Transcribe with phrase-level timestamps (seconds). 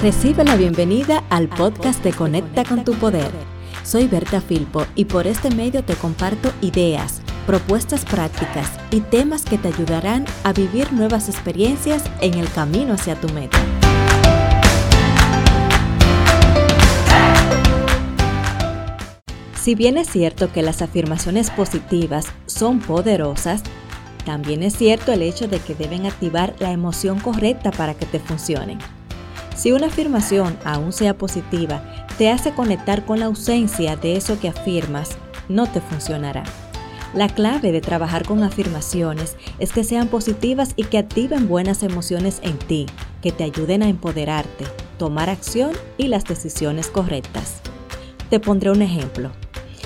[0.00, 3.32] Recibe la bienvenida al podcast de Conecta con tu Poder.
[3.82, 9.58] Soy Berta Filpo y por este medio te comparto ideas, propuestas prácticas y temas que
[9.58, 13.58] te ayudarán a vivir nuevas experiencias en el camino hacia tu meta.
[19.60, 23.64] Si bien es cierto que las afirmaciones positivas son poderosas,
[24.24, 28.20] también es cierto el hecho de que deben activar la emoción correcta para que te
[28.20, 28.78] funcionen.
[29.58, 31.82] Si una afirmación, aún sea positiva,
[32.16, 36.44] te hace conectar con la ausencia de eso que afirmas, no te funcionará.
[37.12, 42.38] La clave de trabajar con afirmaciones es que sean positivas y que activen buenas emociones
[42.44, 42.86] en ti,
[43.20, 44.64] que te ayuden a empoderarte,
[44.96, 47.60] tomar acción y las decisiones correctas.
[48.30, 49.32] Te pondré un ejemplo.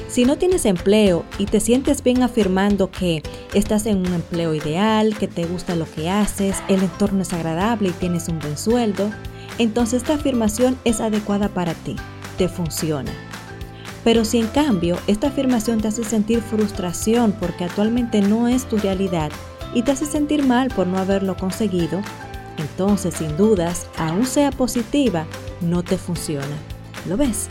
[0.06, 3.22] Si no tienes empleo y te sientes bien afirmando que
[3.54, 7.88] estás en un empleo ideal, que te gusta lo que haces, el entorno es agradable
[7.88, 9.10] y tienes un buen sueldo,
[9.58, 11.96] entonces esta afirmación es adecuada para ti,
[12.38, 13.12] te funciona.
[14.04, 18.78] Pero si en cambio esta afirmación te hace sentir frustración porque actualmente no es tu
[18.78, 19.30] realidad
[19.74, 22.02] y te hace sentir mal por no haberlo conseguido,
[22.58, 25.26] entonces sin dudas, aún sea positiva,
[25.60, 26.56] no te funciona.
[27.08, 27.48] ¿Lo ves?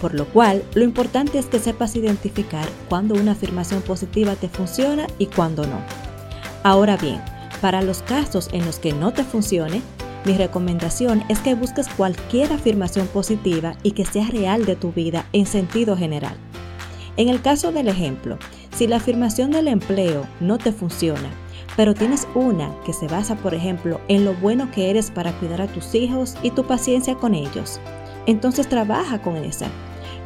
[0.00, 5.06] Por lo cual, lo importante es que sepas identificar cuando una afirmación positiva te funciona
[5.18, 5.80] y cuando no.
[6.62, 7.20] Ahora bien,
[7.60, 9.80] para los casos en los que no te funcione,
[10.26, 15.24] mi recomendación es que busques cualquier afirmación positiva y que sea real de tu vida
[15.32, 16.36] en sentido general.
[17.16, 18.36] En el caso del ejemplo,
[18.76, 21.30] si la afirmación del empleo no te funciona,
[21.76, 25.62] pero tienes una que se basa, por ejemplo, en lo bueno que eres para cuidar
[25.62, 27.78] a tus hijos y tu paciencia con ellos,
[28.26, 29.68] entonces trabaja con esa.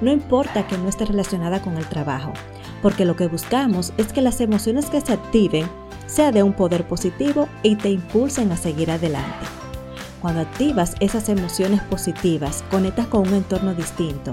[0.00, 2.32] No importa que no esté relacionada con el trabajo,
[2.80, 5.68] porque lo que buscamos es que las emociones que se activen
[6.06, 9.59] sea de un poder positivo y te impulsen a seguir adelante.
[10.20, 14.32] Cuando activas esas emociones positivas, conectas con un entorno distinto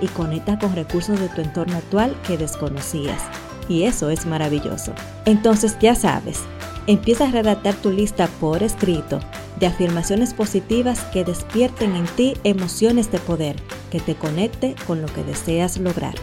[0.00, 3.22] y conectas con recursos de tu entorno actual que desconocías.
[3.68, 4.92] Y eso es maravilloso.
[5.26, 6.40] Entonces ya sabes,
[6.86, 9.20] empieza a redactar tu lista por escrito
[9.60, 13.56] de afirmaciones positivas que despierten en ti emociones de poder,
[13.90, 16.14] que te conecte con lo que deseas lograr.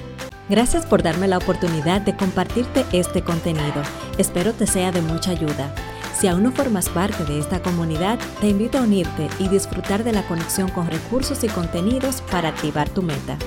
[0.50, 3.82] Gracias por darme la oportunidad de compartirte este contenido.
[4.18, 5.74] Espero te sea de mucha ayuda.
[6.19, 10.13] Si aún no formas parte de esta comunidad, te invito a unirte y disfrutar de
[10.13, 13.38] la conexión con recursos y contenidos para activar tu meta.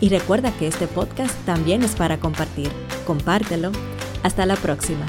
[0.00, 2.70] Y recuerda que este podcast también es para compartir.
[3.06, 3.70] Compártelo.
[4.22, 5.06] Hasta la próxima.